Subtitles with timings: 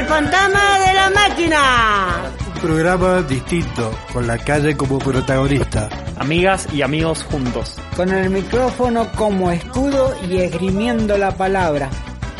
[0.00, 2.32] El fantasma de la máquina.
[2.54, 5.90] Un programa distinto, con la calle como protagonista.
[6.16, 7.76] Amigas y amigos juntos.
[7.94, 11.90] Con el micrófono como escudo y esgrimiendo la palabra.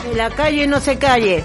[0.02, 1.44] Que la calle no se calle.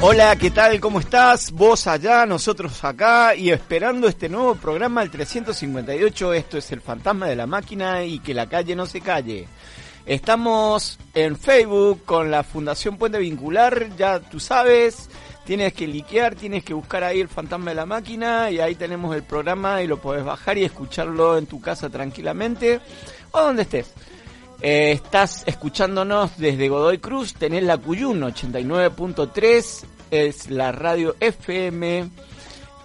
[0.00, 0.80] Hola, ¿qué tal?
[0.80, 1.50] ¿Cómo estás?
[1.50, 6.32] Vos allá, nosotros acá y esperando este nuevo programa, el 358.
[6.32, 9.46] Esto es El Fantasma de la Máquina y que la calle no se calle.
[10.06, 15.08] Estamos en Facebook con la Fundación Puente Vincular, ya tú sabes,
[15.44, 19.14] tienes que liquear, tienes que buscar ahí el fantasma de la máquina y ahí tenemos
[19.14, 22.80] el programa y lo podés bajar y escucharlo en tu casa tranquilamente
[23.32, 23.92] o donde estés.
[24.62, 32.10] Eh, estás escuchándonos desde Godoy Cruz, tenés la Cuyun 89.3, es la radio FM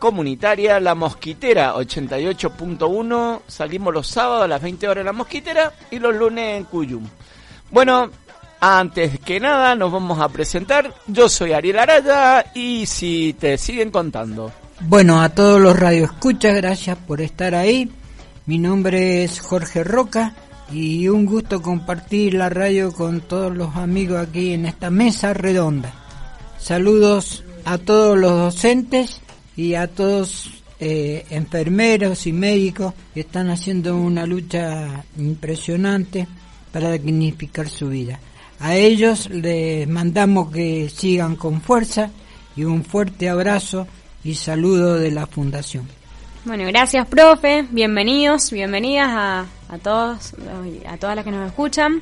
[0.05, 5.97] comunitaria La Mosquitera 88.1, salimos los sábados a las 20 horas en La Mosquitera y
[5.97, 7.03] los lunes en Cuyum.
[7.71, 8.11] Bueno,
[8.59, 13.89] antes que nada nos vamos a presentar, yo soy Ariel Araya y si te siguen
[13.89, 14.51] contando.
[14.81, 17.91] Bueno, a todos los radioescuchas, gracias por estar ahí.
[18.45, 20.35] Mi nombre es Jorge Roca
[20.71, 25.91] y un gusto compartir la radio con todos los amigos aquí en esta mesa redonda.
[26.59, 29.21] Saludos a todos los docentes
[29.55, 36.27] y a todos eh, enfermeros y médicos que están haciendo una lucha impresionante
[36.71, 38.19] para dignificar su vida.
[38.59, 42.11] A ellos les mandamos que sigan con fuerza
[42.55, 43.87] y un fuerte abrazo
[44.23, 45.87] y saludo de la Fundación.
[46.45, 47.65] Bueno, gracias, profe.
[47.71, 50.33] Bienvenidos, bienvenidas a, a todos,
[50.87, 52.01] a todas las que nos escuchan.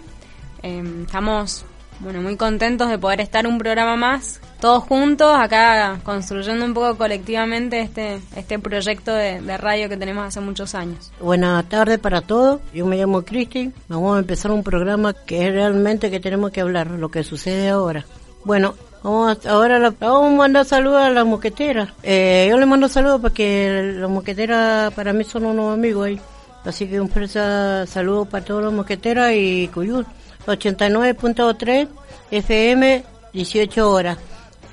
[0.64, 1.66] Eh, estamos,
[2.00, 6.98] bueno, muy contentos de poder estar un programa más, todos juntos, acá construyendo un poco
[6.98, 11.12] colectivamente este, este proyecto de, radio que tenemos hace muchos años.
[11.20, 12.62] Buenas tardes para todos.
[12.74, 13.74] Yo me llamo Cristi.
[13.90, 17.68] Vamos a empezar un programa que es realmente que tenemos que hablar, lo que sucede
[17.68, 18.06] ahora.
[18.46, 21.90] Bueno, Vamos a, ahora la, vamos a mandar saludos a las mosqueteras.
[22.02, 26.22] Eh, yo le mando saludos porque las mosqueteras para mí son unos amigos ahí.
[26.64, 30.06] Así que un fuerte saludo para todos los mosqueteras y Cuyún.
[30.48, 31.90] 89.3
[32.32, 34.18] FM, 18 horas.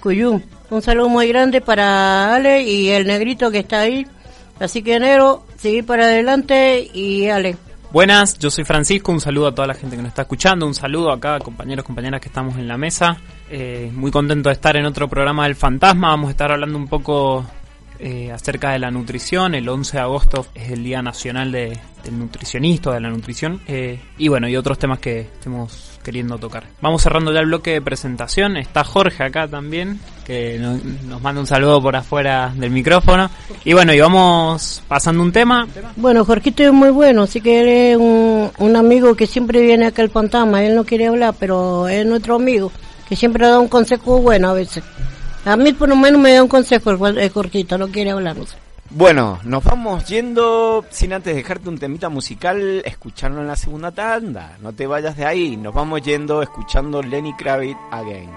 [0.00, 0.44] Cuyún.
[0.70, 4.06] Un saludo muy grande para Ale y el negrito que está ahí.
[4.58, 7.56] Así que enero, seguir para adelante y Ale.
[7.92, 10.74] Buenas, yo soy Francisco, un saludo a toda la gente que nos está escuchando, un
[10.74, 13.16] saludo a cada compañeros, compañeras que estamos en la mesa.
[13.50, 16.86] Eh, muy contento de estar en otro programa del Fantasma, vamos a estar hablando un
[16.86, 17.44] poco
[18.00, 19.54] eh, acerca de la nutrición.
[19.54, 23.60] El 11 de agosto es el Día Nacional de, del Nutricionista, de la Nutrición.
[23.66, 26.64] Eh, y bueno, y otros temas que estemos queriendo tocar.
[26.80, 28.56] Vamos cerrando ya el bloque de presentación.
[28.56, 33.30] Está Jorge acá también, que nos, nos manda un saludo por afuera del micrófono.
[33.64, 35.68] Y bueno, y vamos pasando un tema.
[35.96, 40.02] Bueno, Jorgito es muy bueno, así que es un, un amigo que siempre viene acá
[40.02, 40.64] al fantasma.
[40.64, 42.72] Él no quiere hablar, pero es nuestro amigo,
[43.08, 44.82] que siempre da un consejo bueno a veces.
[45.44, 48.36] A mí por lo menos me da un consejo el Jorgito, no quiere hablar.
[48.90, 54.58] Bueno, nos vamos yendo sin antes dejarte un temita musical, escucharlo en la segunda tanda.
[54.60, 58.30] No te vayas de ahí, nos vamos yendo escuchando Lenny Kravitz Again.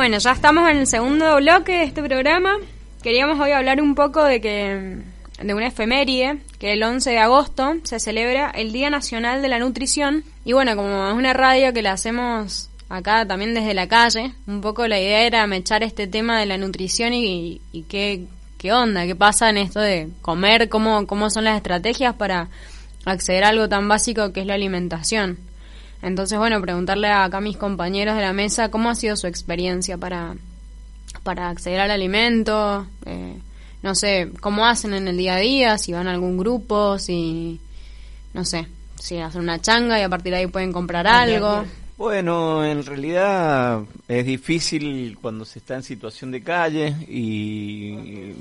[0.00, 2.56] Bueno, ya estamos en el segundo bloque de este programa.
[3.02, 4.96] Queríamos hoy hablar un poco de que
[5.42, 9.58] de una efeméride, que el 11 de agosto se celebra el Día Nacional de la
[9.58, 10.24] Nutrición.
[10.42, 14.62] Y bueno, como es una radio que la hacemos acá también desde la calle, un
[14.62, 18.24] poco la idea era mechar este tema de la nutrición y, y qué,
[18.56, 22.48] qué onda, qué pasa en esto de comer, cómo, cómo son las estrategias para
[23.04, 25.49] acceder a algo tan básico que es la alimentación.
[26.02, 29.98] Entonces, bueno, preguntarle acá a mis compañeros de la mesa cómo ha sido su experiencia
[29.98, 30.34] para,
[31.22, 33.36] para acceder al alimento, eh,
[33.82, 37.60] no sé, cómo hacen en el día a día, si van a algún grupo, si,
[38.32, 38.66] no sé,
[38.98, 41.64] si hacen una changa y a partir de ahí pueden comprar algo.
[41.96, 48.34] Bueno, en realidad es difícil cuando se está en situación de calle y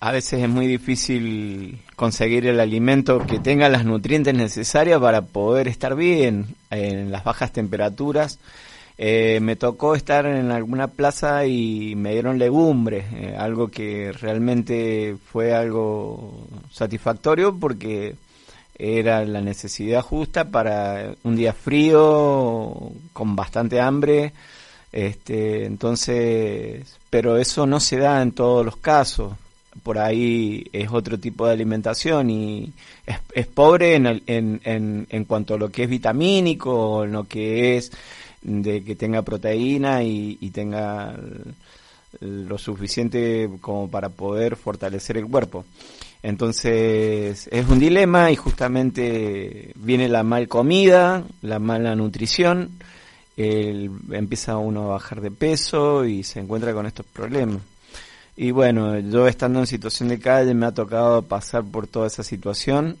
[0.00, 5.68] a veces es muy difícil conseguir el alimento que tenga las nutrientes necesarias para poder
[5.68, 8.38] estar bien en las bajas temperaturas.
[8.96, 15.16] Eh, me tocó estar en alguna plaza y me dieron legumbres, eh, algo que realmente
[15.32, 18.14] fue algo satisfactorio porque
[18.78, 24.32] era la necesidad justa para un día frío, con bastante hambre,
[24.92, 29.32] este, entonces, pero eso no se da en todos los casos
[29.82, 32.72] por ahí es otro tipo de alimentación y
[33.06, 37.12] es, es pobre en, el- en, en, en cuanto a lo que es vitamínico, en
[37.12, 37.92] lo que es
[38.42, 41.14] de que tenga proteína y, tenga
[42.20, 45.64] lo suficiente como para poder fortalecer el cuerpo.
[46.22, 52.70] Entonces es un dilema y justamente viene la mal comida, la mala nutrición,
[53.36, 57.58] el- empieza uno a bajar de peso y se encuentra con estos problemas.
[58.42, 62.22] Y bueno, yo estando en situación de calle me ha tocado pasar por toda esa
[62.22, 62.96] situación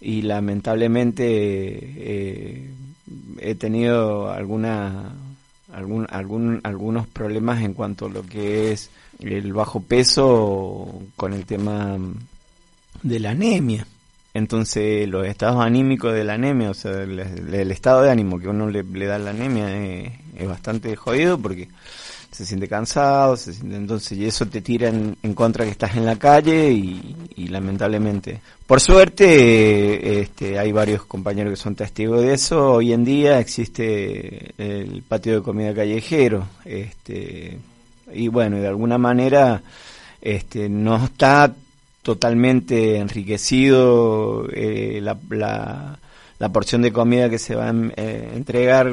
[0.00, 2.70] y lamentablemente eh,
[3.38, 5.12] he tenido alguna
[5.72, 8.90] algún, algún, algunos problemas en cuanto a lo que es
[9.20, 11.96] el bajo peso con el tema
[13.00, 13.86] de la anemia.
[14.34, 18.48] Entonces, los estados anímicos de la anemia, o sea, el, el estado de ánimo que
[18.48, 21.68] uno le, da la anemia es, es bastante jodido porque
[22.34, 25.94] se siente cansado, se siente, entonces, y eso te tira en, en contra que estás
[25.94, 28.40] en la calle y, lamentablemente.
[28.66, 32.72] Por suerte, este, hay varios compañeros que son testigos de eso.
[32.72, 37.56] Hoy en día existe el patio de comida callejero, este,
[38.12, 39.62] y bueno, de alguna manera,
[40.20, 41.54] este, no está
[42.02, 46.00] totalmente enriquecido eh, la, la,
[46.40, 48.90] la porción de comida que se va a eh, entregar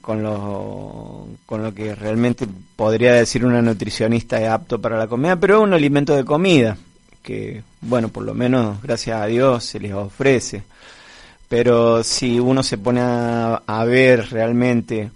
[0.00, 5.36] con lo, con lo que realmente podría decir una nutricionista es apto para la comida,
[5.36, 6.76] pero es un alimento de comida,
[7.22, 10.62] que bueno, por lo menos gracias a Dios se les ofrece.
[11.48, 15.10] Pero si uno se pone a, ver realmente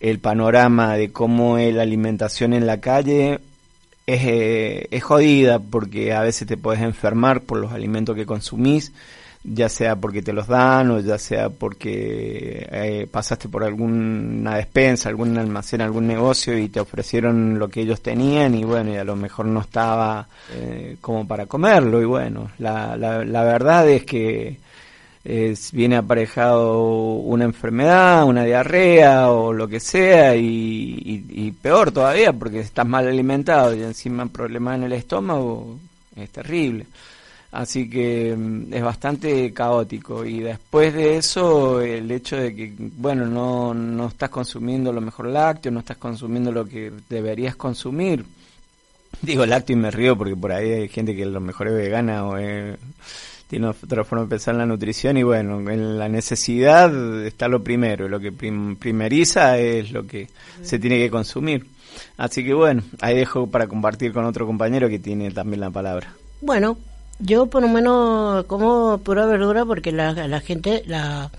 [0.00, 3.40] el panorama de cómo es la alimentación en la calle,
[4.06, 8.92] es, eh, es jodida porque a veces te puedes enfermar por los alimentos que consumís,
[9.44, 15.08] ya sea porque te los dan o ya sea porque eh, pasaste por alguna despensa,
[15.08, 19.04] algún almacén, algún negocio y te ofrecieron lo que ellos tenían y bueno, y a
[19.04, 24.04] lo mejor no estaba eh, como para comerlo y bueno, la, la, la verdad es
[24.04, 24.58] que
[25.24, 26.80] es, viene aparejado
[27.14, 32.86] una enfermedad, una diarrea o lo que sea y, y, y peor todavía porque estás
[32.86, 35.78] mal alimentado y encima problemas en el estómago
[36.16, 36.86] es terrible.
[37.52, 43.26] Así que mm, es bastante caótico y después de eso el hecho de que, bueno,
[43.26, 48.24] no, no estás consumiendo lo mejor lácteo, no estás consumiendo lo que deberías consumir.
[49.22, 52.24] Digo lácteo y me río porque por ahí hay gente que lo mejor es vegana
[52.26, 52.78] o es-
[53.48, 56.90] tiene otra forma de pensar en la nutrición y bueno, en la necesidad
[57.26, 60.26] está lo primero, lo que prim- primeriza es lo que
[60.62, 61.66] se tiene que consumir.
[62.16, 66.14] Así que bueno, ahí dejo para compartir con otro compañero que tiene también la palabra.
[66.40, 66.78] Bueno,
[67.18, 71.30] yo por lo menos como pura verdura porque la, la gente, la,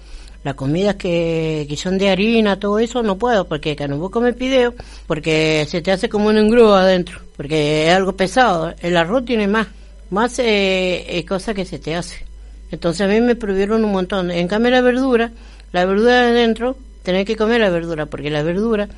[0.43, 4.35] las comidas que, que son de harina, todo eso, no puedo porque cuando vos comes
[4.35, 4.73] pideo,
[5.07, 8.73] porque se te hace como un engrudo adentro, porque es algo pesado.
[8.81, 9.67] El arroz tiene más,
[10.09, 12.25] más eh, eh, cosas que se te hace.
[12.71, 14.31] Entonces a mí me prohibieron un montón.
[14.31, 15.31] En cambio la verdura,
[15.71, 18.89] la verdura de adentro, tenés que comer la verdura, porque la verdura,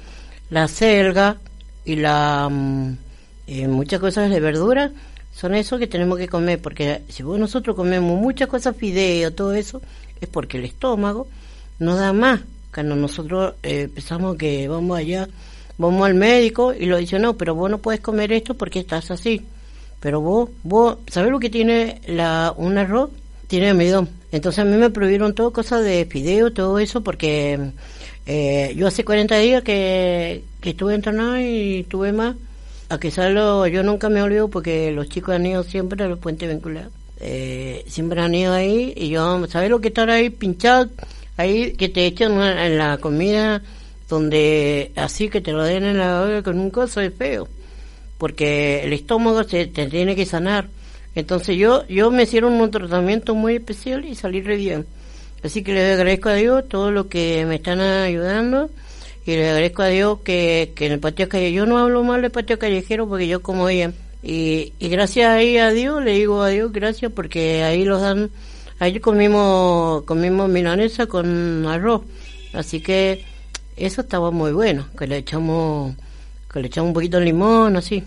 [0.49, 1.37] la selga
[1.83, 2.97] y la mm,
[3.47, 4.91] eh, muchas cosas de verdura
[5.35, 9.53] son eso que tenemos que comer, porque si vos nosotros comemos muchas cosas fideo, todo
[9.53, 9.81] eso,
[10.21, 11.27] es porque el estómago
[11.77, 12.39] no da más.
[12.73, 15.27] Cuando nosotros eh, pensamos que vamos allá,
[15.77, 19.11] vamos al médico y lo dice, no, pero vos no puedes comer esto porque estás
[19.11, 19.45] así.
[19.99, 23.09] Pero vos, vos, ¿sabés lo que tiene la, un arroz?
[23.47, 24.07] Tiene almidón.
[24.31, 27.71] Entonces a mí me prohibieron todo cosas de fideo, todo eso, porque
[28.25, 32.37] eh, yo hace 40 días que, que estuve internado y tuve más.
[32.89, 36.19] A que salgo, yo nunca me olvido porque los chicos han ido siempre a los
[36.19, 36.91] puentes vinculados.
[37.19, 40.89] Eh, siempre han ido ahí y yo, ¿sabes lo que estar ahí pinchado?
[41.37, 43.61] Ahí que te echan una- en la comida
[44.07, 47.47] donde así que te lo den en la olla con un coso es feo.
[48.19, 50.67] Porque el estómago se te tiene que sanar.
[51.15, 54.85] Entonces yo, yo me hicieron un tratamiento muy especial y salí re bien.
[55.43, 58.69] Así que le agradezco a Dios todo lo que me están ayudando
[59.25, 62.21] y le agradezco a Dios que, que en el patio callejero, yo no hablo mal
[62.21, 63.95] del patio callejero porque yo como bien.
[64.21, 68.29] Y, y gracias ahí a Dios, le digo a Dios gracias porque ahí los dan,
[68.79, 72.01] ahí comimos, comimos milanesa con arroz.
[72.53, 73.23] Así que
[73.75, 75.95] eso estaba muy bueno, que le echamos,
[76.51, 78.03] que le echamos un poquito de limón, así.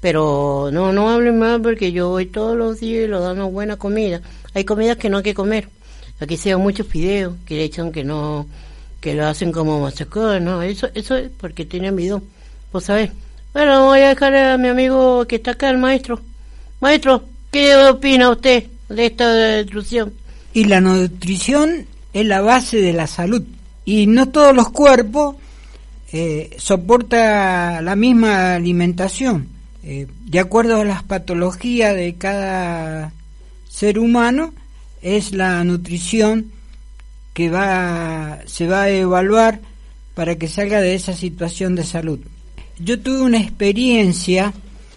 [0.00, 3.44] Pero no, no hablen mal porque yo voy todos los días y lo dan una
[3.44, 4.22] buena comida.
[4.54, 5.68] Hay comidas que no hay que comer.
[6.18, 8.46] Aquí se dan muchos fideos que le echan que no,
[9.06, 10.62] que lo hacen como masacón, ¿no?
[10.62, 12.24] Eso, eso es porque tienen bidón.
[12.72, 13.12] Vos sabés.
[13.52, 16.20] Bueno, voy a dejar a mi amigo que está acá, el maestro.
[16.80, 17.22] Maestro,
[17.52, 20.12] ¿qué opina usted de esta intrusión?
[20.54, 23.44] Y la nutrición es la base de la salud.
[23.84, 25.36] Y no todos los cuerpos
[26.10, 29.46] eh, soporta la misma alimentación.
[29.84, 33.12] Eh, de acuerdo a las patologías de cada
[33.68, 34.52] ser humano,
[35.00, 36.55] es la nutrición
[37.36, 39.60] que va, se va a evaluar
[40.14, 42.18] para que salga de esa situación de salud.
[42.78, 44.54] Yo tuve una experiencia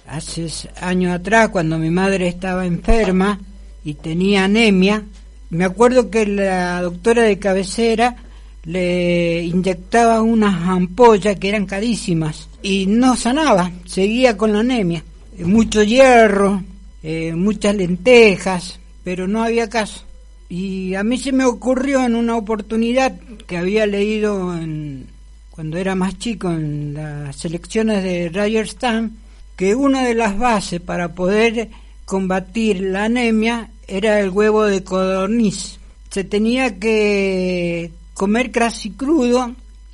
[0.08, 0.48] hace
[0.79, 3.38] años atrás cuando mi madre estaba enferma
[3.84, 5.03] y tenía anemia.
[5.50, 8.15] Me acuerdo que la doctora de cabecera
[8.63, 15.03] le inyectaba unas ampollas que eran carísimas y no sanaba, seguía con la anemia.
[15.38, 16.63] Eh, Mucho hierro,
[17.03, 20.05] eh, muchas lentejas, pero no había caso.
[20.50, 23.15] Y a mí se me ocurrió en una oportunidad
[23.46, 25.08] que había leído en,
[25.51, 29.15] cuando era más chico en las selecciones de Rajasthan
[29.56, 31.70] que una de las bases para poder
[32.06, 35.77] combatir la anemia era el huevo de codorniz.
[36.10, 39.53] Se tenía que comer casi crudo,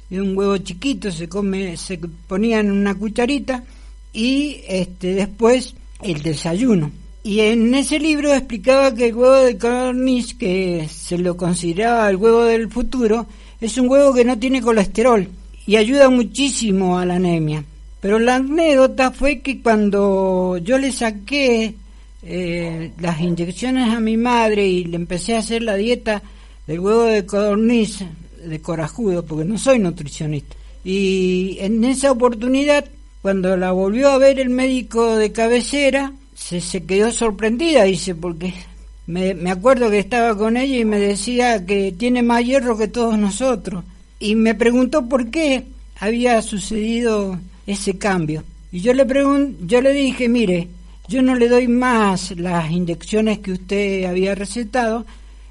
[0.10, 3.64] de un huevo chiquito, se come, se ponía en una cucharita
[4.14, 6.92] y este después el desayuno.
[7.26, 12.18] Y en ese libro explicaba que el huevo de codorniz, que se lo consideraba el
[12.18, 13.26] huevo del futuro,
[13.60, 15.28] es un huevo que no tiene colesterol
[15.66, 17.66] y ayuda muchísimo a la anemia.
[18.00, 21.74] Pero la anécdota fue que cuando yo le saqué
[22.22, 26.22] eh, las inyecciones a mi madre y le empecé a hacer la dieta
[26.68, 28.06] del huevo de codorniz,
[28.46, 30.56] de corajudo, porque no soy nutricionista.
[30.84, 32.86] Y en esa oportunidad,
[33.24, 38.54] cuando la volvió a ver el médico de cabecera, se, se quedó sorprendida, dice, porque
[39.08, 43.18] me, acuerdo que estaba con ella y me decía que tiene más hierro que todos
[43.18, 43.84] nosotros.
[44.20, 45.66] Y me preguntó por qué
[46.00, 48.44] había sucedido ese cambio.
[48.72, 50.68] Y yo le pregun yo le dije, mire,
[51.08, 55.06] yo no le doy más las inyecciones que usted había recetado,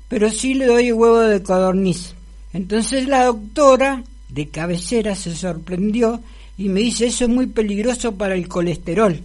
[0.09, 2.15] pero sí le doy huevo de codorniz.
[2.53, 6.21] Entonces la doctora de cabecera se sorprendió
[6.59, 9.21] y me dice, eso es muy peligroso para el colesterol.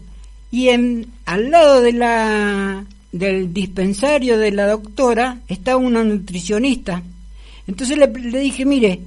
[0.51, 7.01] Y en, al lado de la, del dispensario de la doctora estaba una nutricionista.
[7.67, 8.99] Entonces le, le dije, mire,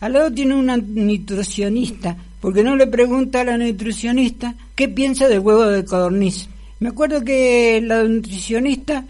[0.00, 5.40] al lado tiene una nutricionista, porque no le pregunta a la nutricionista qué piensa del
[5.40, 6.48] huevo de codorniz.
[6.80, 9.04] Me acuerdo que la nutricionista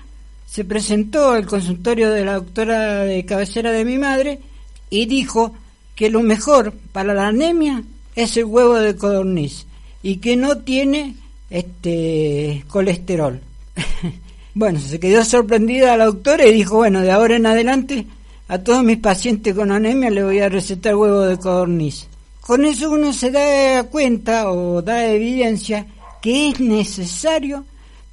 [0.46, 4.40] se presentó al consultorio de la doctora de cabecera de mi madre
[4.88, 5.54] y dijo
[5.96, 7.82] que lo mejor para la anemia
[8.14, 9.66] es el huevo de codorniz
[10.02, 11.16] y que no tiene
[11.50, 13.40] este colesterol.
[14.54, 18.06] bueno, se quedó sorprendida la doctora y dijo, bueno, de ahora en adelante
[18.48, 22.06] a todos mis pacientes con anemia le voy a recetar huevo de codorniz.
[22.40, 25.86] Con eso uno se da cuenta o da evidencia
[26.22, 27.64] que es necesario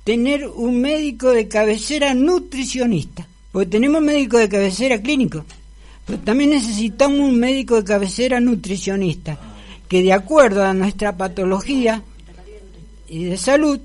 [0.03, 5.45] tener un médico de cabecera nutricionista, porque tenemos médico de cabecera clínico,
[6.05, 9.37] pero también necesitamos un médico de cabecera nutricionista,
[9.87, 12.01] que de acuerdo a nuestra patología
[13.13, 13.79] y de salud,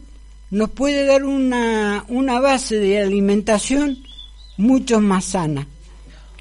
[0.50, 3.98] nos puede dar una, una base de alimentación
[4.56, 5.66] mucho más sana.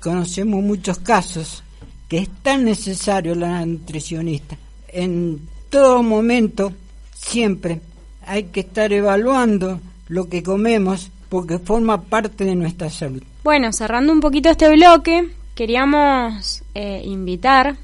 [0.02, 1.64] Conocemos muchos casos
[2.08, 4.58] que es tan necesario la nutricionista.
[4.88, 6.72] En todo momento,
[7.14, 7.82] siempre,
[8.26, 13.22] hay que estar evaluando lo que comemos porque forma parte de nuestra salud.
[13.44, 17.76] Bueno, cerrando un poquito este bloque, queríamos eh, invitar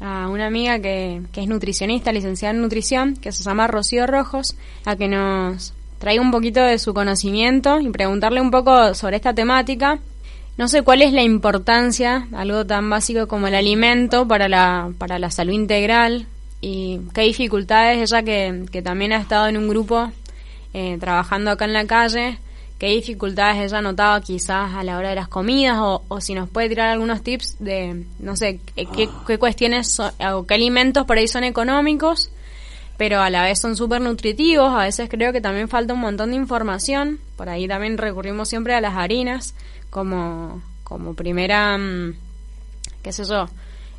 [0.00, 4.56] a una amiga que, que es nutricionista, licenciada en nutrición, que se llama Rocío Rojos,
[4.84, 9.34] a que nos traiga un poquito de su conocimiento y preguntarle un poco sobre esta
[9.34, 9.98] temática.
[10.56, 15.18] No sé cuál es la importancia, algo tan básico como el alimento para la, para
[15.18, 16.26] la salud integral
[16.60, 20.10] y qué dificultades ella que, que también ha estado en un grupo
[20.74, 22.38] eh, trabajando acá en la calle,
[22.78, 26.48] qué dificultades ella notaba quizás a la hora de las comidas o, o si nos
[26.48, 31.18] puede tirar algunos tips de, no sé, qué, qué cuestiones son- o qué alimentos por
[31.18, 32.30] ahí son económicos,
[32.96, 36.30] pero a la vez son súper nutritivos, a veces creo que también falta un montón
[36.30, 39.54] de información, por ahí también recurrimos siempre a las harinas
[39.90, 42.14] como, como primera, mm,
[43.02, 43.48] qué sé yo,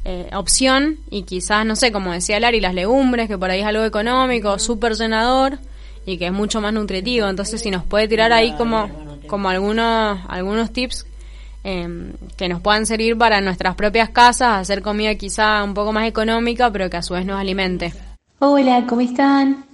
[0.06, 0.98] eh, opción.
[1.10, 4.58] Y quizás, no sé, como decía Lari, las legumbres, que por ahí es algo económico,
[4.60, 5.60] súper llenador
[6.10, 7.28] y que es mucho más nutritivo.
[7.28, 8.90] Entonces, si nos puede tirar ahí como,
[9.28, 11.06] como algunos, algunos tips
[11.64, 16.08] eh, que nos puedan servir para nuestras propias casas, hacer comida quizá un poco más
[16.08, 17.94] económica, pero que a su vez nos alimente.
[18.40, 19.66] Hola, ¿cómo están?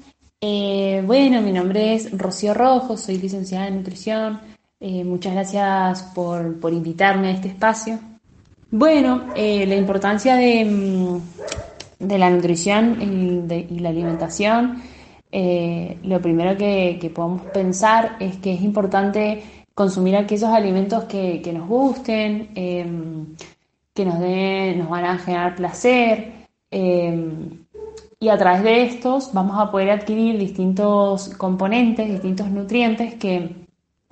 [0.41, 4.39] Eh, bueno, mi nombre es Rocío Rojo, soy licenciada en nutrición.
[4.79, 7.99] Eh, muchas gracias por, por invitarme a este espacio.
[8.71, 11.19] Bueno, eh, la importancia de, mm,
[11.99, 13.01] de la nutrición
[13.69, 14.81] y la alimentación,
[15.31, 19.43] eh, lo primero que, que podemos pensar es que es importante
[19.75, 23.35] consumir aquellos alimentos que, que nos gusten, em,
[23.93, 26.45] que nos, den, nos van a generar placer.
[26.71, 27.65] em,
[28.19, 33.55] y a través de estos vamos a poder adquirir distintos componentes, distintos nutrientes que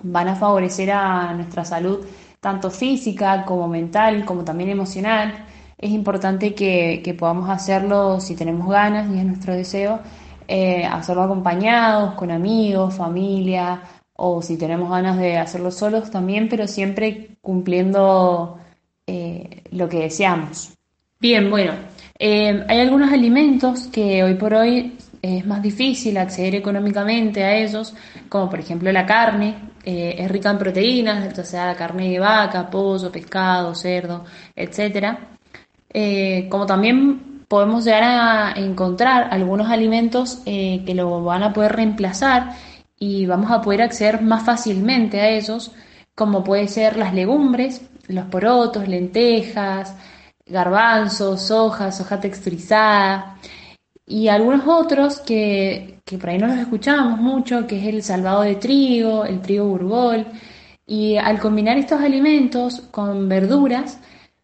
[0.02, 2.04] van a favorecer a nuestra salud,
[2.40, 5.46] tanto física como mental, como también emocional.
[5.78, 10.00] Es importante que, que podamos hacerlo si tenemos ganas y es nuestro deseo,
[10.48, 13.82] eh, hacerlo acompañados, con amigos, familia,
[14.14, 18.58] o si tenemos ganas de hacerlo solos también, pero siempre cumpliendo
[19.06, 20.72] eh, lo que deseamos.
[21.20, 21.72] Bien, bueno,
[22.18, 27.94] eh, hay algunos alimentos que hoy por hoy es más difícil acceder económicamente a ellos,
[28.28, 32.70] como por ejemplo la carne, eh, es rica en proteínas, ya sea carne de vaca,
[32.70, 34.24] pollo, pescado, cerdo.
[35.96, 41.72] Eh, como también podemos llegar a encontrar algunos alimentos eh, que lo van a poder
[41.72, 42.52] reemplazar
[42.98, 45.72] y vamos a poder acceder más fácilmente a ellos,
[46.14, 49.96] como puede ser las legumbres, los porotos, lentejas,
[50.46, 53.36] garbanzos, soja, soja texturizada
[54.06, 58.42] y algunos otros que, que por ahí no los escuchábamos mucho, que es el salvado
[58.42, 60.26] de trigo, el trigo burgol.
[60.86, 63.98] Y al combinar estos alimentos con verduras,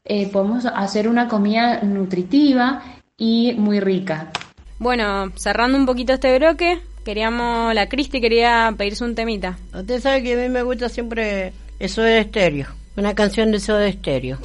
[0.04, 2.82] eh, podemos hacer una comida nutritiva
[3.16, 4.30] y muy rica.
[4.78, 9.58] Bueno, cerrando un poquito este bloque, queríamos, la Cristi quería pedirse un temita.
[9.74, 12.66] Usted sabe que a mí me gusta siempre eso de estéreo.
[12.96, 14.38] Una canción de eso de estéreo.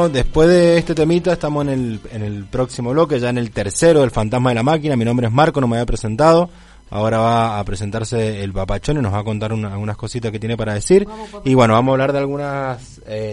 [0.00, 3.50] Bueno, después de este temita estamos en el, en el próximo bloque, ya en el
[3.50, 4.96] tercero del Fantasma de la Máquina.
[4.96, 6.48] Mi nombre es Marco, no me había presentado.
[6.88, 10.38] Ahora va a presentarse el papachón y nos va a contar una- algunas cositas que
[10.38, 11.06] tiene para decir.
[11.44, 12.78] Y bueno, vamos a hablar de algunos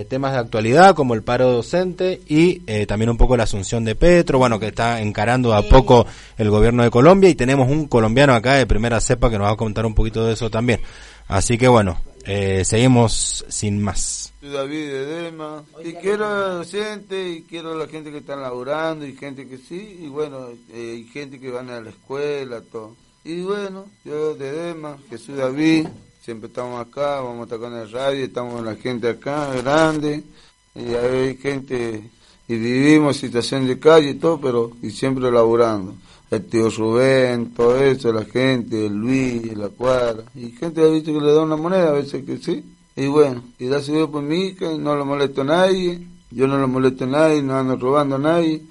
[0.10, 3.96] temas de actualidad, como el paro docente y eh, también un poco la asunción de
[3.96, 6.06] Petro, bueno, que está encarando a poco
[6.38, 7.30] el gobierno de Colombia.
[7.30, 10.26] Y tenemos un colombiano acá de primera cepa que nos va a contar un poquito
[10.26, 10.82] de eso también.
[11.30, 14.34] Así que bueno, eh, seguimos sin más.
[14.42, 15.64] Soy David de Dema.
[15.84, 19.48] Y quiero a la docente y quiero a la gente que está laburando y gente
[19.48, 22.96] que sí y bueno eh, y gente que van a la escuela todo.
[23.24, 25.88] Y bueno yo de Dema Jesús David
[26.22, 30.24] siempre estamos acá vamos a estar con el radio estamos con la gente acá grande.
[30.76, 32.04] Y hay gente
[32.48, 35.96] y vivimos situación de calle y todo pero y siempre laburando
[36.30, 41.22] el tío Rubén, todo eso, la gente, Luis, la cuadra, y gente ha visto que
[41.22, 42.64] le da una moneda, a veces que sí,
[42.96, 46.58] y bueno, y da Dios por mí, que no lo molesto a nadie, yo no
[46.58, 48.62] lo molesto a nadie, no ando robando a nadie,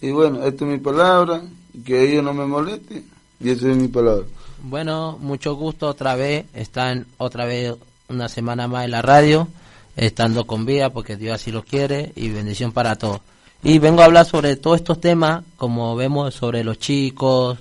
[0.00, 1.42] y bueno, esta es mi palabra,
[1.84, 3.04] que ellos no me molesten,
[3.40, 4.24] y esa es mi palabra.
[4.62, 6.46] Bueno, mucho gusto otra vez.
[6.54, 7.74] Están otra vez
[8.08, 9.48] una semana más en la radio,
[9.96, 13.20] estando con vida porque Dios así lo quiere y bendición para todos.
[13.64, 17.58] Y vengo a hablar sobre todos estos temas, como vemos sobre los chicos,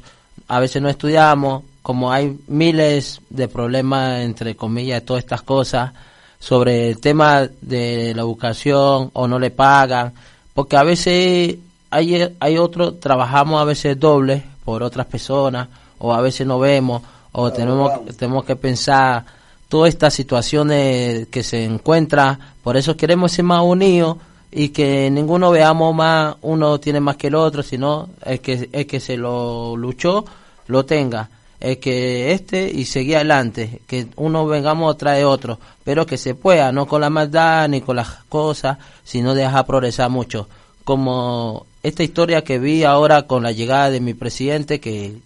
[0.48, 5.92] a veces no estudiamos, como hay miles de problemas, entre comillas, de todas estas cosas,
[6.40, 10.12] sobre el tema de la educación o no le pagan,
[10.56, 11.58] porque a veces
[11.92, 15.68] hay, hay otros, trabajamos a veces doble por otras personas,
[16.00, 19.24] o a veces no vemos, o tenemos, tenemos que pensar
[19.70, 24.18] todas estas situaciones que se encuentran, por eso queremos ser más unidos
[24.52, 28.86] y que ninguno veamos más, uno tiene más que el otro, sino el que, el
[28.86, 30.26] que se lo luchó,
[30.68, 31.30] lo tenga.
[31.60, 36.34] El que este y seguir adelante, que uno vengamos atrás de otro, pero que se
[36.34, 40.48] pueda, no con la maldad ni con las cosas, sino dejar progresar mucho.
[40.84, 45.18] Como esta historia que vi ahora con la llegada de mi presidente, que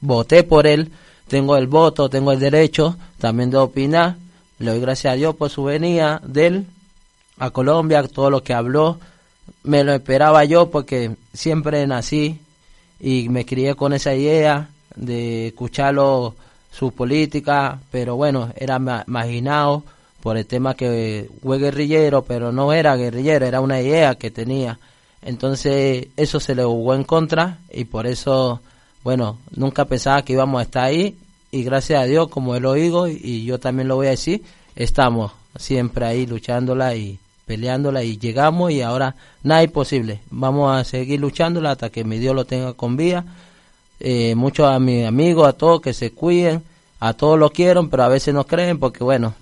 [0.00, 0.90] voté por él,
[1.28, 4.16] tengo el voto, tengo el derecho también de opinar,
[4.58, 6.66] le doy gracias a Dios por su venida de él
[7.38, 8.98] a Colombia, todo lo que habló,
[9.62, 12.38] me lo esperaba yo porque siempre nací
[13.00, 16.34] y me crié con esa idea de escucharlo
[16.70, 19.82] su política, pero bueno, era ma- marginado
[20.22, 24.78] por el tema que fue guerrillero, pero no era guerrillero, era una idea que tenía.
[25.22, 28.60] Entonces eso se le jugó en contra y por eso,
[29.02, 31.16] bueno, nunca pensaba que íbamos a estar ahí
[31.50, 34.42] y gracias a Dios, como él lo digo y yo también lo voy a decir,
[34.76, 40.20] estamos siempre ahí luchándola y peleándola y llegamos y ahora nada es posible.
[40.30, 43.24] Vamos a seguir luchándola hasta que mi Dios lo tenga con vida.
[44.00, 46.62] Eh, muchos a mis amigos, a todos que se cuiden,
[47.00, 49.34] a todos lo quiero, pero a veces no creen porque bueno,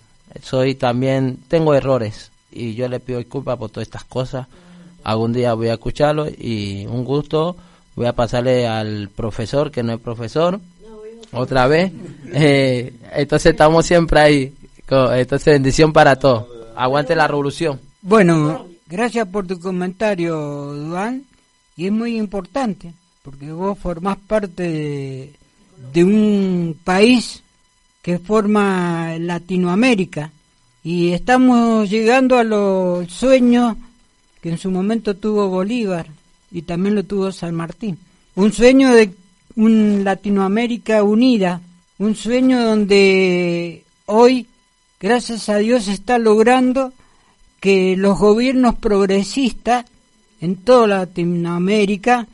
[0.42, 4.46] soy también, tengo errores y yo le pido disculpas por todas estas cosas.
[5.04, 7.56] Algún día voy a escucharlo y un gusto.
[7.94, 10.60] Voy a pasarle al profesor que no es profesor
[11.32, 11.92] otra vez.
[12.32, 14.54] Eh, entonces estamos siempre ahí.
[14.88, 16.46] Entonces bendición para todos.
[16.76, 17.80] Aguante la revolución.
[18.04, 21.22] Bueno, gracias por tu comentario, Duan.
[21.76, 25.32] Y es muy importante, porque vos formás parte
[25.92, 27.44] de, un país
[28.02, 30.32] que forma Latinoamérica.
[30.82, 33.76] Y estamos llegando a los sueños
[34.40, 36.08] que en su momento tuvo Bolívar
[36.50, 37.96] y también lo tuvo San Martín.
[38.34, 39.14] Un sueño de
[39.54, 41.60] un Latinoamérica unida,
[41.98, 44.48] un sueño donde hoy,
[44.98, 46.92] gracias a Dios, está logrando
[47.62, 49.84] que los gobiernos progresistas
[50.40, 52.26] en toda Latinoamérica,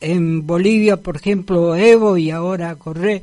[0.00, 3.20] en Bolivia, por ejemplo, Evo y ahora Correa,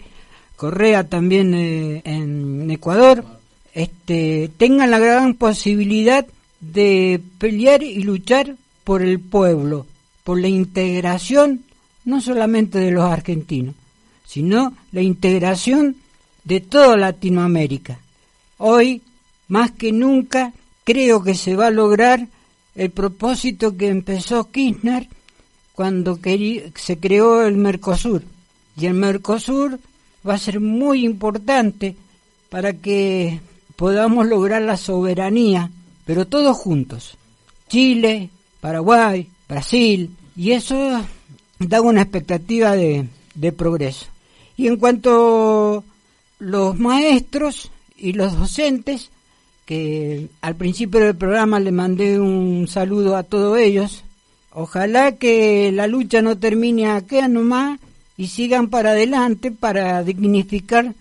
[0.55, 3.25] Correa también eh, en Ecuador,
[3.73, 6.25] este, tengan la gran posibilidad
[6.61, 9.85] de pelear y luchar por el pueblo,
[10.23, 11.65] por la integración
[12.05, 13.75] no solamente de los argentinos,
[14.25, 15.97] sino la integración
[16.45, 17.99] de toda Latinoamérica.
[18.57, 19.01] Hoy,
[19.49, 22.27] más que nunca, creo que se va a lograr
[22.75, 25.07] el propósito que empezó Kirchner
[25.73, 26.19] cuando
[26.75, 28.23] se creó el Mercosur.
[28.77, 29.79] Y el Mercosur
[30.27, 31.95] va a ser muy importante
[32.49, 33.39] para que
[33.75, 35.69] podamos lograr la soberanía,
[36.05, 37.17] pero todos juntos.
[37.67, 38.29] Chile,
[38.61, 41.01] Paraguay, Brasil, y eso
[41.59, 44.07] da una expectativa de, de progreso.
[44.55, 45.83] Y en cuanto a
[46.39, 49.09] los maestros y los docentes,
[49.65, 54.03] que al principio del programa le mandé un saludo a todos ellos,
[54.51, 57.79] ojalá que la lucha no termine acá nomás
[58.17, 60.93] y sigan para adelante para dignificar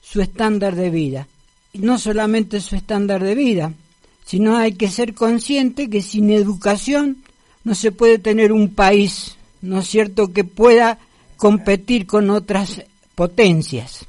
[0.00, 1.26] su estándar de vida.
[1.72, 3.72] Y no solamente su estándar de vida,
[4.26, 7.18] sino hay que ser consciente que sin educación
[7.64, 10.98] no se puede tener un país, ¿no es cierto?, que pueda
[11.36, 12.82] competir con otras
[13.14, 14.06] potencias.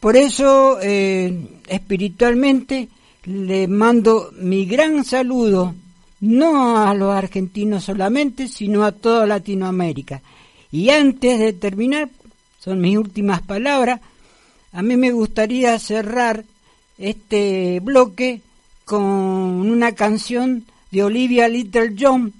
[0.00, 2.88] Por eso, eh, espiritualmente,
[3.24, 5.74] le mando mi gran saludo,
[6.20, 10.22] no a los argentinos solamente, sino a toda Latinoamérica.
[10.72, 12.10] Y antes de terminar,
[12.58, 14.00] son mis últimas palabras,
[14.72, 16.44] a mí me gustaría cerrar
[16.98, 18.42] este bloque
[18.84, 22.32] con una canción de Olivia Little John,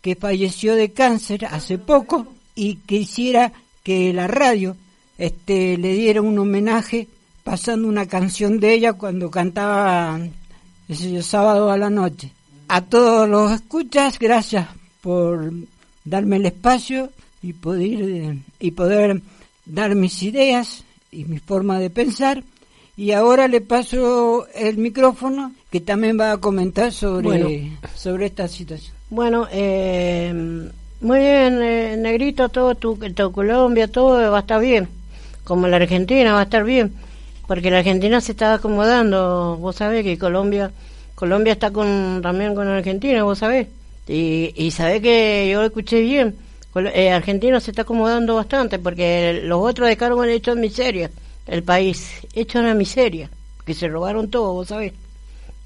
[0.00, 4.76] que falleció de cáncer hace poco y quisiera que la radio
[5.18, 7.08] este, le diera un homenaje
[7.46, 10.18] pasando una canción de ella cuando cantaba
[10.88, 12.32] ese sábado a la noche.
[12.66, 14.66] A todos los escuchas, gracias
[15.00, 15.52] por
[16.04, 19.22] darme el espacio y poder, y poder
[19.64, 20.82] dar mis ideas
[21.12, 22.42] y mi forma de pensar.
[22.96, 28.92] Y ahora le paso el micrófono que también va a comentar sobre, sobre esta situación.
[29.08, 30.34] Bueno, eh,
[31.00, 34.88] muy bien, eh, Negrito, todo tu, tu Colombia, todo va a estar bien.
[35.44, 37.05] Como la Argentina va a estar bien.
[37.46, 39.56] Porque la Argentina se está acomodando.
[39.58, 40.70] Vos sabés que Colombia
[41.16, 43.68] Colombia está con también con Argentina, vos sabés.
[44.06, 46.36] Y, y sabés que yo lo escuché bien.
[46.94, 51.10] Eh, Argentina se está acomodando bastante porque los otros dejaron hecho en miseria
[51.46, 53.30] el país, hecho una miseria,
[53.64, 54.92] que se robaron todo, vos sabés.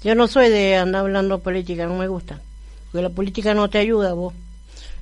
[0.03, 2.39] Yo no soy de andar hablando política, no me gusta,
[2.91, 4.33] porque la política no te ayuda vos.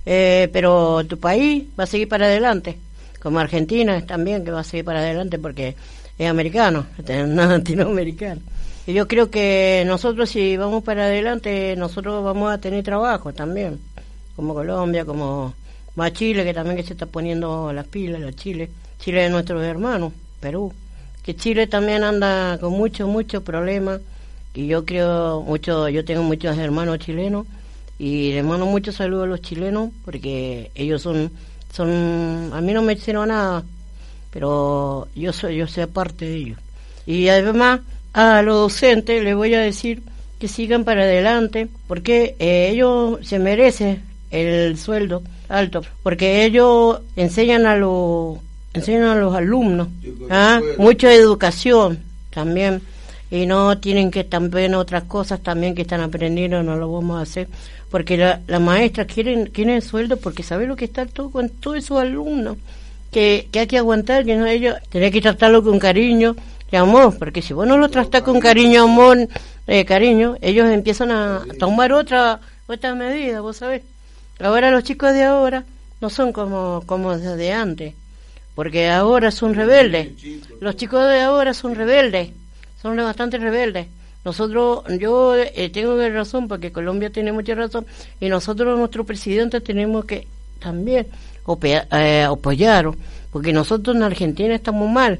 [0.06, 2.80] Eh, pero tu país va a seguir para adelante,
[3.22, 5.76] como Argentina también que va a seguir para adelante porque
[6.20, 6.86] es americano,
[7.28, 8.42] no latinoamericano.
[8.86, 13.80] Y yo creo que nosotros si vamos para adelante, nosotros vamos a tener trabajo también,
[14.36, 15.54] como Colombia, como
[15.96, 19.64] más Chile, que también que se está poniendo las pilas, la Chile, Chile de nuestros
[19.64, 20.74] hermanos, Perú,
[21.24, 24.02] que Chile también anda con muchos, muchos problemas,
[24.54, 27.48] y yo creo mucho, yo tengo muchos hermanos chilenos,
[27.98, 31.32] y les mando muchos saludos a los chilenos, porque ellos son,
[31.72, 33.64] son, a mí no me hicieron nada,
[34.32, 36.60] pero yo soy, yo soy parte de ellos.
[37.06, 37.82] Y además,
[38.14, 40.02] a los docentes les voy a decir
[40.40, 47.66] que sigan para adelante, porque eh, ellos se merecen el sueldo alto, porque ellos enseñan
[47.66, 48.38] a los
[48.74, 49.88] enseñan a los alumnos,
[50.30, 50.62] ¿ah?
[50.78, 52.82] mucha educación también
[53.32, 57.22] y no tienen que también otras cosas también que están aprendiendo no lo vamos a
[57.22, 57.48] hacer
[57.92, 61.78] porque la, la maestra quieren quieren sueldo porque sabe lo que está todo con todos
[61.78, 62.58] esos alumnos
[63.12, 66.36] que, que hay que aguantar que no ellos tener que tratarlo con cariño
[66.72, 69.28] y amor porque si vos no lo tratás con cariño amor
[69.68, 73.82] eh, cariño ellos empiezan a tomar otra otra medida vos sabés
[74.40, 75.66] Ahora los chicos de ahora
[76.00, 77.94] no son como, como de antes,
[78.56, 80.12] porque ahora son rebeldes.
[80.62, 82.30] Los chicos de ahora son rebeldes,
[82.82, 83.88] son bastante rebeldes.
[84.24, 87.86] Nosotros, yo eh, tengo razón porque Colombia tiene mucha razón
[88.22, 90.26] y nosotros, nuestro presidente, tenemos que
[90.60, 91.08] también
[91.92, 92.92] eh, apoyar,
[93.32, 95.20] porque nosotros en Argentina estamos mal.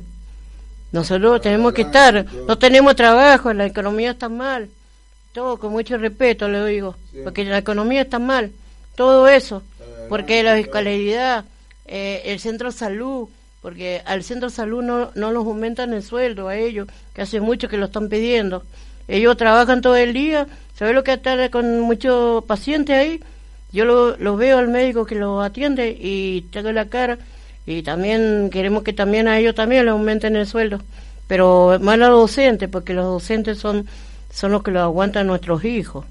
[0.92, 4.70] Nosotros tenemos que estar, no tenemos trabajo, la economía está mal.
[5.34, 8.52] Todo con mucho respeto le digo, porque la economía está mal
[9.00, 9.64] todo eso,
[10.10, 11.46] porque la escolaridad,
[11.86, 13.30] eh, el centro de salud,
[13.62, 17.40] porque al centro de salud no, no los aumentan el sueldo a ellos, que hace
[17.40, 18.66] mucho que lo están pidiendo.
[19.08, 23.24] Ellos trabajan todo el día, ¿sabes lo que estar con muchos pacientes ahí?
[23.72, 27.20] Yo lo veo al médico que los atiende y tengo la cara
[27.70, 30.82] y también queremos que también a ellos también les aumenten el sueldo,
[31.28, 33.86] pero más a los docentes, porque los docentes son,
[34.34, 36.06] son los que lo aguantan nuestros hijos.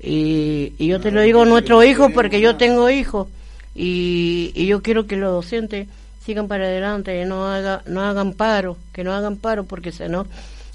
[0.00, 3.26] Y, yo te lo digo a nuestro hijo porque yo tengo hijos
[3.74, 5.88] y, y, yo quiero que los docentes
[6.22, 10.26] sigan para adelante, no haga, no hagan paro, que no hagan paro porque si no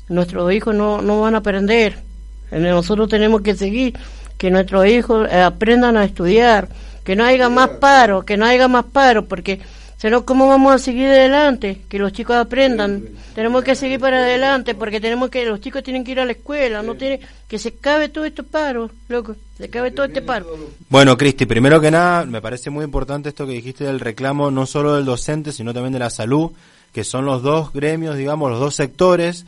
[0.09, 1.99] nuestros hijos no, no van a aprender.
[2.49, 3.93] Nosotros tenemos que seguir,
[4.37, 6.69] que nuestros hijos eh, aprendan a estudiar,
[7.03, 9.59] que no haya más paro, que no haya más paro, porque
[10.03, 11.83] sino ¿cómo vamos a seguir adelante?
[11.87, 13.05] Que los chicos aprendan.
[13.35, 16.33] Tenemos que seguir para adelante porque tenemos que los chicos tienen que ir a la
[16.33, 20.45] escuela, no tiene que se cabe todo este paro, loco, se cabe todo este paro.
[20.89, 24.65] Bueno, Cristi, primero que nada, me parece muy importante esto que dijiste del reclamo no
[24.65, 26.51] solo del docente, sino también de la salud,
[26.91, 29.45] que son los dos gremios, digamos, los dos sectores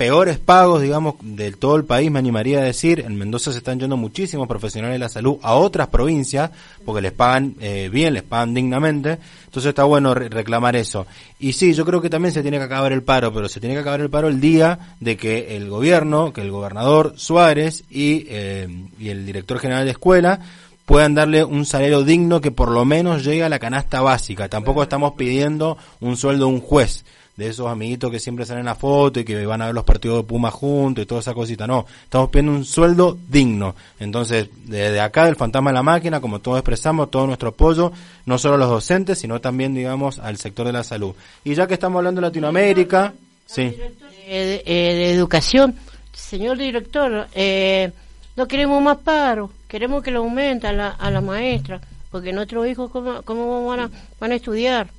[0.00, 3.00] peores pagos, digamos, de todo el país, me animaría a decir.
[3.00, 6.50] En Mendoza se están yendo muchísimos profesionales de la salud a otras provincias
[6.86, 9.18] porque les pagan eh, bien, les pagan dignamente.
[9.44, 11.06] Entonces está bueno reclamar eso.
[11.38, 13.74] Y sí, yo creo que también se tiene que acabar el paro, pero se tiene
[13.74, 18.24] que acabar el paro el día de que el gobierno, que el gobernador Suárez y,
[18.30, 20.40] eh, y el director general de escuela
[20.86, 24.48] puedan darle un salario digno que por lo menos llegue a la canasta básica.
[24.48, 27.04] Tampoco estamos pidiendo un sueldo de un juez
[27.40, 29.84] de esos amiguitos que siempre salen en la foto y que van a ver los
[29.84, 31.66] partidos de Puma juntos y toda esa cosita.
[31.66, 33.74] No, estamos pidiendo un sueldo digno.
[33.98, 37.92] Entonces, desde acá del Fantasma de la Máquina, como todos expresamos, todo nuestro apoyo,
[38.26, 41.14] no solo a los docentes, sino también, digamos, al sector de la salud.
[41.42, 43.14] Y ya que estamos hablando de Latinoamérica,
[43.46, 43.62] sí.
[43.62, 45.74] Eh, eh, de educación,
[46.12, 47.90] señor director, eh,
[48.36, 51.80] no queremos más paro, queremos que lo aumente a la, a la maestra,
[52.10, 54.90] porque nuestros hijos, ¿cómo, cómo van, a, van a estudiar?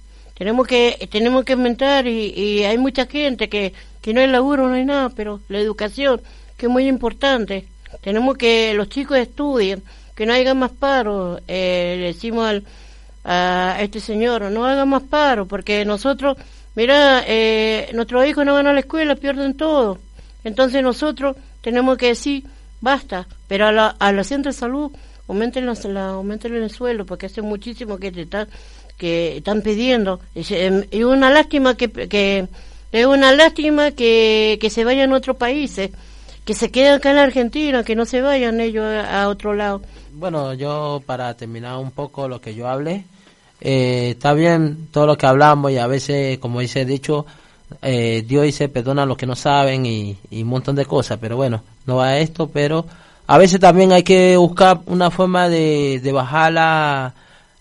[0.41, 4.73] Tenemos que tenemos que aumentar y, hay mucha gente que, que no hay laburo, no
[4.73, 6.19] hay nada, pero la educación,
[6.57, 7.67] que es muy importante.
[8.01, 9.83] Tenemos que los chicos estudien,
[10.15, 11.39] que no haya más paro.
[11.47, 12.63] Eh, le decimos al,
[13.23, 16.35] a este señor, no haga más paro, porque nosotros,
[16.73, 19.99] mira, eh, nuestros hijos no van a la escuela, pierden todo.
[20.43, 22.45] Entonces nosotros tenemos que decir,
[22.81, 24.91] basta, pero a la, a la centro de salud
[25.27, 28.47] aumenten, la, la- aumenten el suelo, porque hace muchísimo que te están,
[29.01, 30.19] que están pidiendo.
[30.35, 32.47] Y se- y una lástima que,
[32.91, 35.89] es una lástima que, que se vayan a otros países,
[36.45, 39.81] que se queden acá en la Argentina, que no se vayan ellos a, otro lado.
[40.13, 43.05] Bueno, yo para terminar un poco lo que yo hablé,
[43.59, 47.25] eh, está bien todo lo que hablamos y a veces, como dice dicho,
[47.81, 51.17] eh, Dios dice perdona a los que no saben y, y un montón de cosas,
[51.19, 52.85] pero bueno, no va a esto, pero
[53.25, 57.13] a veces también hay que buscar una forma de, de bajar la,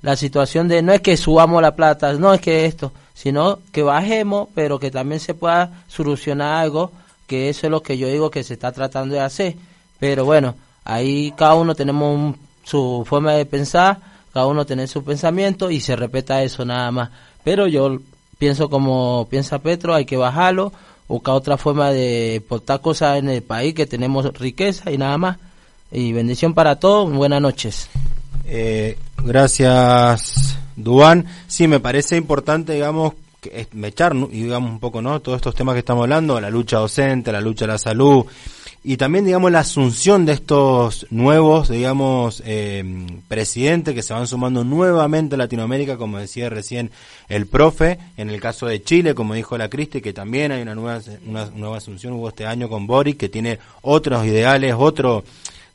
[0.03, 3.83] la situación de, no es que subamos la plata, no es que esto, sino que
[3.83, 6.93] bajemos, pero que también se pueda solucionar algo,
[7.27, 9.57] que eso es lo que yo digo que se está tratando de hacer.
[9.99, 13.99] Pero bueno, ahí cada uno tenemos un- su forma de pensar,
[14.33, 17.11] cada uno tiene su pensamiento y se respeta eso nada más.
[17.45, 17.99] Pero yo
[18.39, 20.73] pienso como piensa Petro, hay que bajarlo,
[21.09, 25.37] buscar otra forma de portar cosas en el país, que tenemos riqueza y nada más.
[25.93, 27.89] Y bendición para todos, buenas noches.
[28.53, 31.25] Eh, gracias, Duan.
[31.47, 35.21] Sí, me parece importante, digamos, que y digamos un poco, ¿no?
[35.21, 38.27] Todos estos temas que estamos hablando, la lucha docente, la lucha de la salud,
[38.83, 42.83] y también, digamos, la asunción de estos nuevos, digamos, eh,
[43.29, 46.91] presidentes que se van sumando nuevamente a Latinoamérica, como decía recién
[47.29, 50.75] el profe, en el caso de Chile, como dijo la Cristi, que también hay una
[50.75, 51.01] nueva,
[51.55, 55.23] nueva asunción, hubo este año con Boric, que tiene otros ideales, otro,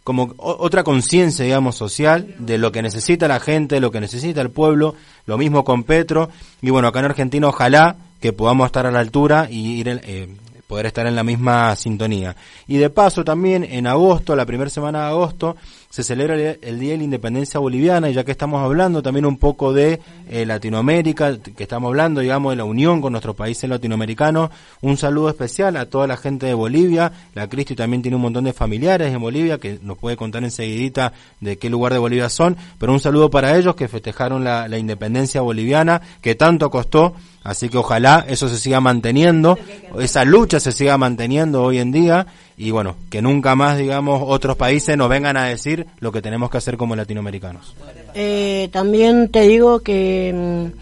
[0.06, 4.52] como otra conciencia, digamos, social de lo que necesita la gente, lo que necesita el
[4.52, 4.94] pueblo,
[5.26, 6.30] lo mismo con Petro,
[6.62, 10.28] y bueno, acá en Argentina ojalá que podamos estar a la altura y ir eh,
[10.68, 12.36] poder estar en la misma sintonía.
[12.68, 15.58] Y de paso también en agosto, la primera semana de agosto,
[15.96, 19.38] se celebra el, Día de la Independencia Boliviana, y ya que estamos hablando también un
[19.38, 24.50] poco de eh, Latinoamérica, que estamos hablando, digamos, de la unión con nuestros países latinoamericanos,
[24.82, 28.44] un saludo especial a toda la gente de Bolivia, la Cristi también tiene un montón
[28.44, 32.58] de familiares en Bolivia, que nos puede contar enseguidita de qué lugar de Bolivia son,
[32.78, 37.16] pero un saludo para ellos que festejaron la independencia boliviana, que tanto costó,
[37.46, 39.56] Así que ojalá eso se siga manteniendo,
[40.00, 42.26] esa lucha se siga manteniendo hoy en día
[42.58, 46.50] y bueno, que nunca más, digamos, otros países nos vengan a decir lo que tenemos
[46.50, 47.76] que hacer como latinoamericanos.
[48.14, 50.80] Eh, también te digo que mm,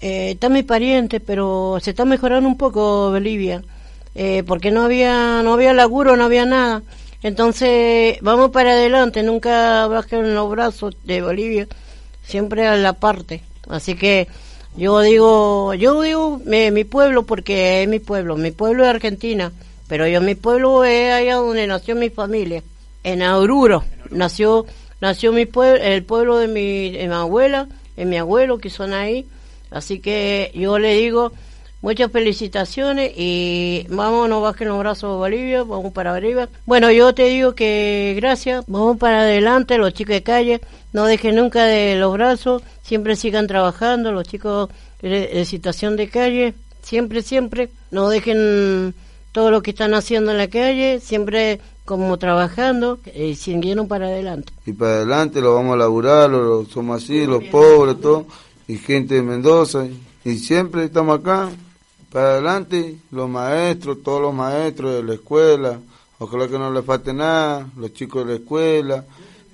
[0.00, 3.62] eh, está mi pariente, pero se está mejorando un poco Bolivia,
[4.14, 6.82] eh, porque no había no había laburo, no había nada.
[7.22, 11.66] Entonces vamos para adelante, nunca bajen los brazos de Bolivia,
[12.22, 13.42] siempre a la parte.
[13.68, 14.28] Así que
[14.76, 19.52] yo digo, yo digo eh, mi pueblo porque es mi pueblo, mi pueblo es Argentina,
[19.88, 22.62] pero yo mi pueblo es allá donde nació mi familia,
[23.02, 24.66] en Oruro, nació
[25.00, 29.26] nació mi pueblo, el pueblo de mi, de abuela, de mi abuelo que son ahí,
[29.70, 31.32] así que yo le digo
[31.80, 36.48] muchas felicitaciones y vamos, no bajen los brazos Bolivia, vamos para arriba.
[36.66, 40.60] Bueno, yo te digo que gracias, vamos para adelante, los chicos de calle,
[40.92, 44.70] no dejen nunca de los brazos, siempre sigan trabajando, los chicos
[45.00, 48.94] de, de situación de calle, siempre, siempre, no dejen
[49.38, 54.52] todo lo que están haciendo en la calle, siempre como trabajando y siguiendo para adelante.
[54.66, 58.26] y para adelante lo vamos a laburar, lo, lo- somos así, los pobres, todo,
[58.66, 59.96] y gente de Mendoza, y,
[60.28, 61.50] y siempre estamos acá,
[62.10, 65.78] para adelante, los maestros, todos los maestros de la escuela,
[66.18, 69.04] ojalá que no les falte nada, los chicos de la escuela,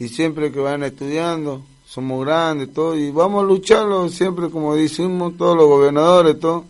[0.01, 5.37] y siempre que vayan estudiando, somos grandes, todo, y vamos a lucharlo siempre, como decimos
[5.37, 6.65] todos los gobernadores, todo.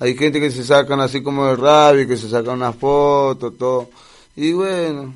[0.00, 3.88] Hay gente que se sacan así como el rabia, que se sacan unas fotos, todo.
[4.36, 5.14] Y bueno,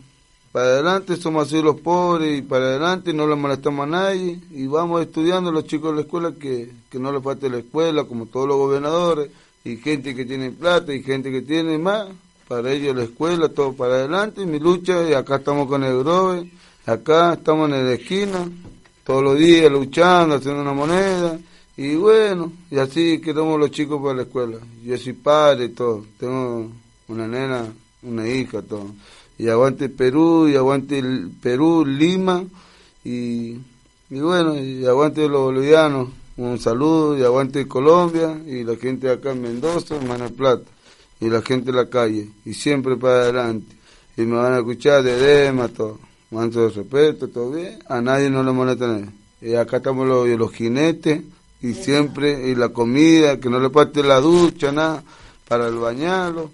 [0.52, 4.66] para adelante somos así los pobres y para adelante no le molestamos a nadie y
[4.66, 8.26] vamos estudiando los chicos de la escuela que, que no les falte la escuela como
[8.26, 9.30] todos los gobernadores
[9.64, 12.08] y gente que tiene plata y gente que tiene más
[12.48, 16.50] para ellos la escuela todo para adelante mi lucha y acá estamos con el Grove
[16.84, 18.46] acá estamos en la esquina
[19.04, 21.38] todos los días luchando haciendo una moneda
[21.82, 24.56] Y bueno, y así quedamos los chicos para la escuela.
[24.84, 26.06] Yo soy padre y todo.
[26.16, 26.70] Tengo
[27.08, 27.72] una nena,
[28.04, 28.86] una hija, todo.
[29.36, 31.02] Y aguante Perú, y aguante
[31.42, 32.44] Perú, Lima,
[33.02, 33.56] y,
[34.10, 36.10] y bueno, y aguante los bolivianos.
[36.36, 40.70] Un saludo, y aguante Colombia, y la gente acá en Mendoza, en Mar Plata,
[41.18, 43.74] y la gente de la calle, y siempre para adelante.
[44.16, 45.98] Y me van a escuchar de Dema, todo.
[46.30, 47.80] Manto de respeto, todo bien.
[47.88, 49.12] A nadie no le molesta nada.
[49.40, 51.22] Y acá estamos los, los jinetes,
[51.62, 55.02] y siempre, y la comida, que no le parte la ducha, nada,
[55.48, 56.50] para el bañarlo.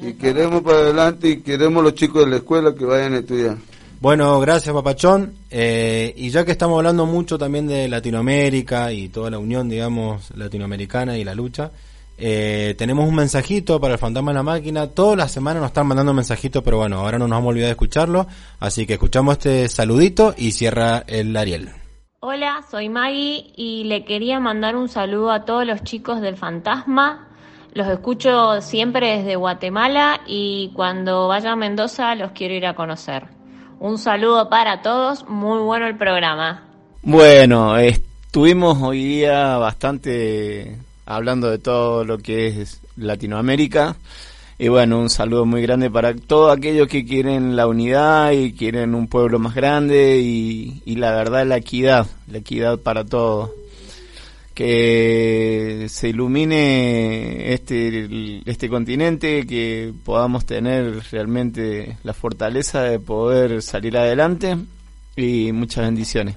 [0.00, 3.56] Y queremos para adelante y queremos los chicos de la escuela que vayan a estudiar.
[4.00, 5.32] Bueno, gracias Papachón.
[5.50, 10.30] Eh, y ya que estamos hablando mucho también de Latinoamérica y toda la unión, digamos,
[10.36, 11.70] latinoamericana y la lucha,
[12.18, 14.86] eh, tenemos un mensajito para el Fantasma de la Máquina.
[14.88, 17.68] Todas las semanas nos están mandando mensajitos, pero bueno, ahora no nos vamos a olvidar
[17.68, 18.26] de escucharlo.
[18.60, 21.85] Así que escuchamos este saludito y cierra el Ariel.
[22.28, 27.28] Hola, soy Maggie y le quería mandar un saludo a todos los chicos del Fantasma.
[27.72, 33.28] Los escucho siempre desde Guatemala y cuando vaya a Mendoza los quiero ir a conocer.
[33.78, 36.64] Un saludo para todos, muy bueno el programa.
[37.02, 43.94] Bueno, estuvimos hoy día bastante hablando de todo lo que es Latinoamérica.
[44.58, 48.94] Y bueno, un saludo muy grande para todos aquellos que quieren la unidad y quieren
[48.94, 53.50] un pueblo más grande y, y la verdad la equidad, la equidad para todos.
[54.54, 63.98] Que se ilumine este, este continente, que podamos tener realmente la fortaleza de poder salir
[63.98, 64.56] adelante
[65.14, 66.36] y muchas bendiciones.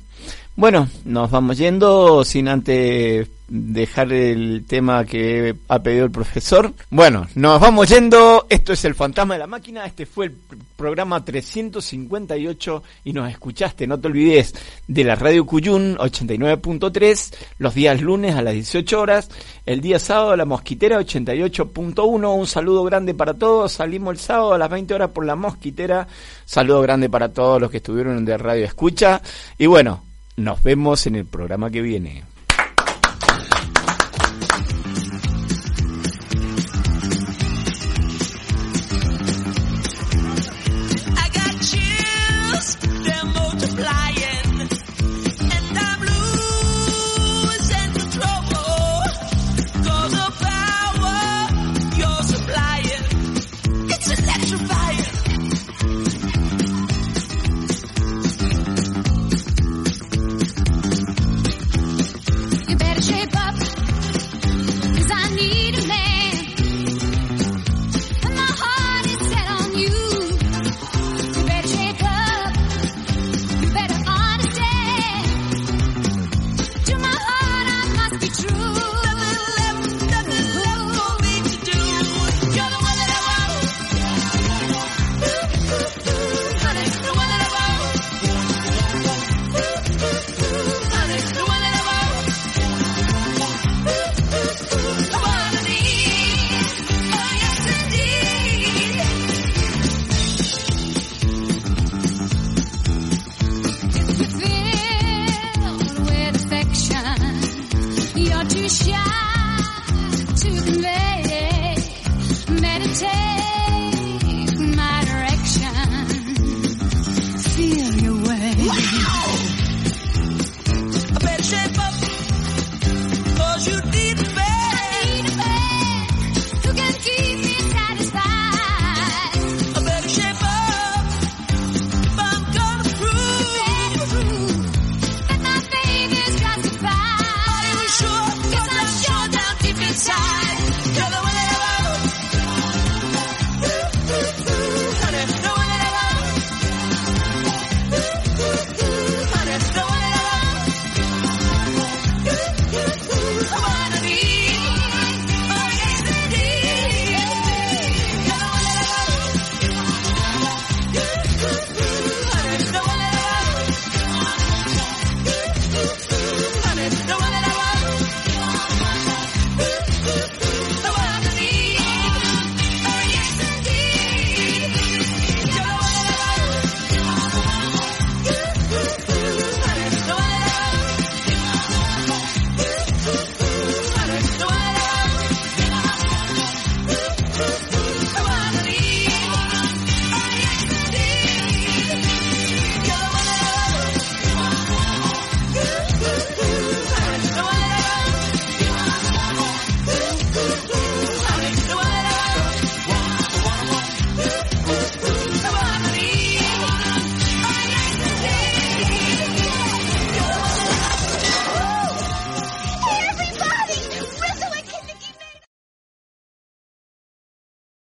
[0.60, 6.74] Bueno, nos vamos yendo sin antes dejar el tema que ha pedido el profesor.
[6.90, 8.46] Bueno, nos vamos yendo.
[8.50, 9.86] Esto es el fantasma de la máquina.
[9.86, 10.36] Este fue el
[10.76, 14.54] programa 358 y nos escuchaste, no te olvides,
[14.86, 19.30] de la radio Cuyún 89.3 los días lunes a las 18 horas,
[19.66, 22.36] el día sábado la Mosquitera 88.1.
[22.38, 23.72] Un saludo grande para todos.
[23.72, 26.06] Salimos el sábado a las 20 horas por la Mosquitera.
[26.44, 29.22] Saludo grande para todos los que estuvieron de radio escucha.
[29.58, 30.09] Y bueno,
[30.40, 32.24] nos vemos en el programa que viene.